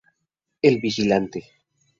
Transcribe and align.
El 0.63 0.79
vigilante". 0.81 1.45